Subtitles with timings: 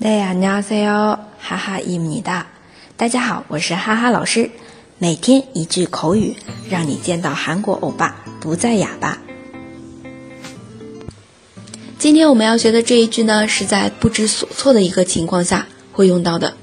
[0.00, 2.46] 大家好，哈哈伊米哒。
[2.96, 4.50] 大家好，我是哈哈老师。
[4.98, 6.36] 每天一句口语，
[6.70, 9.18] 让你见到韩国欧巴不再哑巴。
[11.98, 16.56] 今天我们要学的这一句呢，是在不知所措的一个情况下会用到的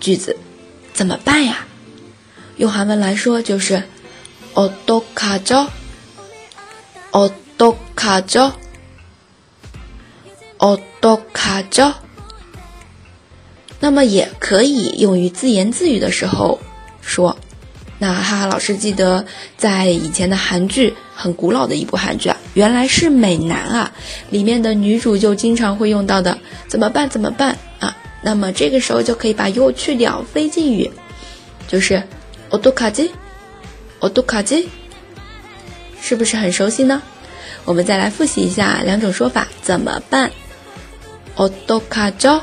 [0.00, 0.36] 句子。
[0.92, 1.66] 怎么办呀？
[2.56, 3.84] 用韩文来说就是
[4.54, 5.68] 어떡하 죠？
[7.12, 8.52] 어떡하 죠？
[10.58, 11.94] 어떡하 죠？
[13.82, 16.58] 那么也可以用于自言自语的时候
[17.00, 17.36] 说。
[18.00, 23.92] 那哈哈老师记得在以前的韩剧，很古老的一部韩剧啊，原来是美男啊，
[24.30, 27.08] 里面的女主就经常会用到的，怎么办？
[27.08, 27.96] 怎么办啊？
[28.22, 30.88] 那么这个时候就可以把 you 去掉，非敬语，
[31.66, 32.00] 就是
[32.50, 33.10] 어떡하 지？
[33.98, 34.66] 어떡하 지？
[36.00, 37.02] 是不是很熟悉呢？
[37.64, 40.30] 我们再来复习一下两种说法，怎么办？
[41.34, 42.42] 어떡하 죠？